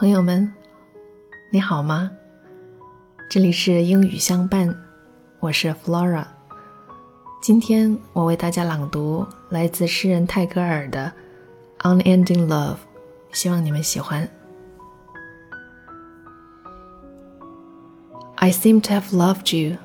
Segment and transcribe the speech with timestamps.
[0.00, 0.52] 朋友们，
[1.50, 2.10] 你好吗？
[3.30, 4.74] 这里是英语相伴，
[5.40, 6.24] 我是 Flora。
[7.42, 11.12] 今天我为大家朗读来自诗人泰戈尔的《
[12.00, 12.76] Unending Love》，
[13.32, 14.28] 希望你们喜欢。
[18.36, 19.78] I seem to have loved you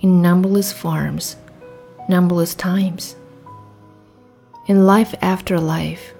[0.00, 1.34] in numberless forms,
[2.08, 3.12] numberless times,
[4.66, 6.14] in life after life,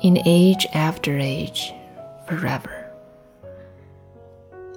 [0.00, 1.72] in age after age
[2.27, 2.83] forever.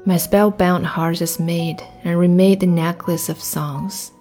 [0.07, 4.13] My spellbound heart is made and remade the necklace of songs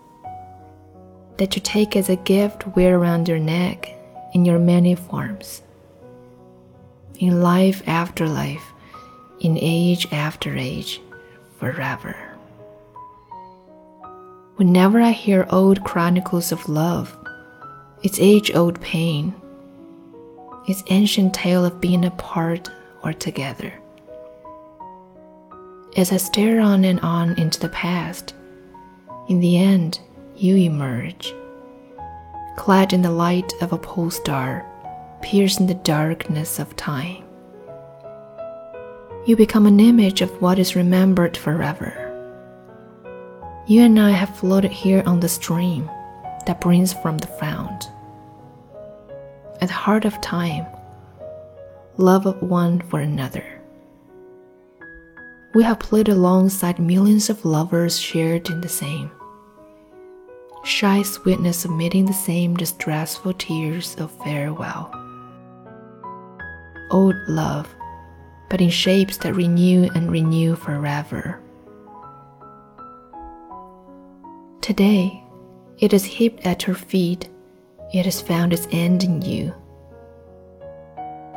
[1.38, 3.90] that you take as a gift wear around your neck
[4.34, 5.62] in your many forms.
[7.18, 8.74] In life after life,
[9.40, 11.02] in age after age,
[11.58, 12.16] forever.
[14.58, 17.18] Whenever I hear old chronicles of love,
[18.04, 19.34] its age old pain,
[20.68, 22.70] its ancient tale of being apart
[23.04, 23.74] or together.
[25.98, 28.34] As I stare on and on into the past,
[29.28, 30.00] in the end,
[30.36, 31.34] you emerge,
[32.58, 34.66] clad in the light of a pole star,
[35.22, 37.24] piercing the darkness of time.
[39.26, 42.06] You become an image of what is remembered forever.
[43.68, 45.90] You and I have floated here on the stream
[46.46, 47.92] that brings from the fount.
[49.62, 50.66] At the heart of time,
[52.00, 53.44] love of one for another.
[55.54, 59.12] We have played alongside millions of lovers shared in the same.
[60.64, 64.90] Shy sweetness meeting the same distressful tears of farewell.
[66.90, 67.68] Old love,
[68.50, 71.42] but in shapes that renew and renew forever.
[74.62, 75.22] Today,
[75.80, 77.28] it is heaped at your feet,
[77.94, 79.54] it has found its end in you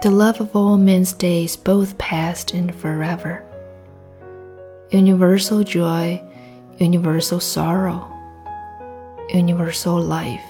[0.02, 3.44] the love of all men's days, both past and forever.
[4.90, 6.20] Universal joy,
[6.78, 8.10] universal sorrow,
[9.28, 10.42] universal life.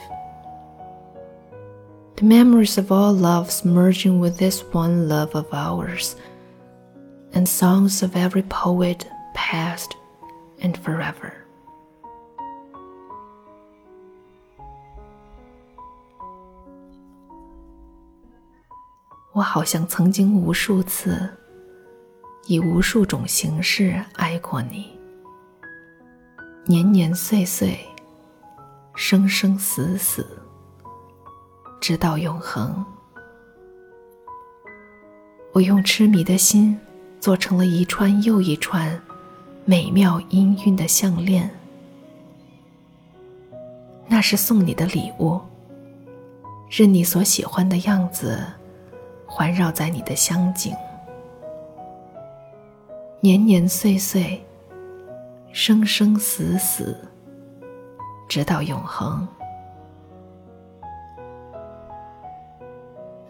[2.17, 6.17] The memories of all loves merging with this one love of ours,
[7.35, 9.95] and songs of every poet, past
[10.63, 11.42] and forever.
[19.33, 21.27] 我好像曾经无数次，
[22.47, 24.91] 以无数种形式爱过你，
[26.67, 27.79] 年年岁岁，
[28.95, 30.27] 生生死死，
[31.81, 32.85] 直到永恒。
[35.53, 36.79] 我用痴迷的心
[37.19, 39.01] 做成了一串又一串
[39.65, 41.51] 美妙氤氲的项链，
[44.09, 45.41] 那是送你的礼物，
[46.69, 48.39] 任你所喜欢的样子。
[49.35, 50.77] 环绕在你的香景，
[53.21, 54.45] 年年岁岁，
[55.53, 56.95] 生生死死，
[58.29, 59.27] 直到永恒。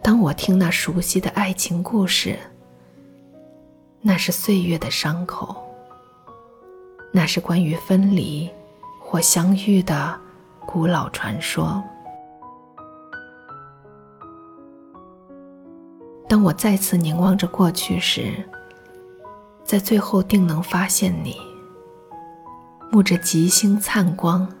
[0.01, 2.37] 当我听那熟悉的爱情故事，
[4.01, 5.55] 那是岁月的伤口，
[7.13, 8.51] 那是关于分离
[8.99, 10.19] 或相遇的
[10.65, 11.81] 古老传说。
[16.33, 18.33] 当我再次凝望着过去时，
[19.63, 21.37] 在最后定能发现你，
[22.91, 24.51] 沐着吉星灿光，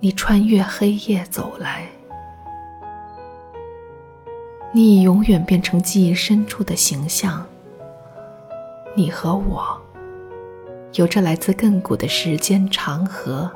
[0.00, 1.86] 你穿越黑夜走来，
[4.72, 7.46] 你已永远变成记忆深处的形象。
[8.96, 9.80] 你和我，
[10.94, 13.48] 有着来自亘古的时间长河，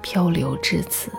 [0.00, 1.12] 漂流至此，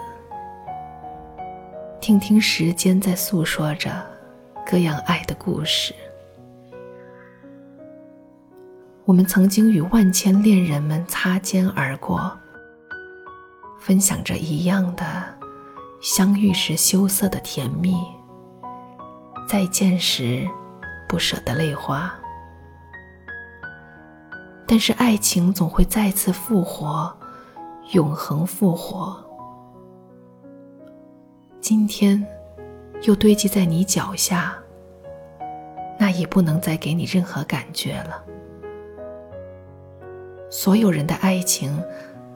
[2.01, 3.91] 听听时间在诉说着。
[4.71, 5.95] 各样爱的故事，
[9.03, 12.31] 我们曾经与万千恋人们擦肩而过，
[13.79, 15.03] 分享着一样的
[16.01, 17.95] 相遇时羞涩的甜蜜，
[19.47, 20.47] 再见时
[21.07, 22.13] 不舍的泪花。
[24.67, 27.11] 但是爱情总会再次复活，
[27.93, 29.17] 永恒复活。
[31.59, 32.23] 今天。
[33.03, 34.58] 又堆积在你脚下，
[35.99, 38.23] 那已不能再给你任何感觉了。
[40.49, 41.77] 所有人的爱情，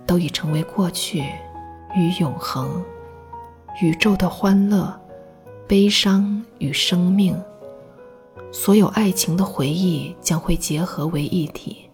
[0.06, 1.24] 都已成为过去
[1.96, 2.84] 与永恒，
[3.82, 4.94] 宇宙的欢乐、
[5.68, 7.36] 悲伤与生命，
[8.52, 11.90] 所有爱情的回忆将会结合为一体。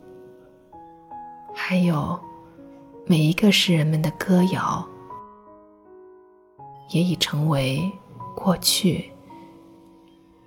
[1.53, 2.19] 还有，
[3.05, 4.85] 每一个诗人们的歌谣，
[6.89, 7.89] 也已成为。
[8.35, 9.11] 过去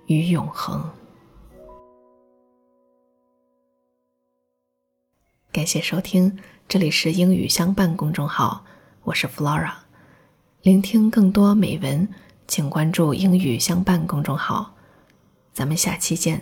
[0.07, 0.83] 与永恒。
[5.63, 6.37] 感谢收听，
[6.67, 8.65] 这里是英语相伴公众号，
[9.03, 9.71] 我是 Flora。
[10.61, 12.05] 聆听更多美文，
[12.49, 14.75] 请关注英语相伴公众号。
[15.53, 16.41] 咱们下期见。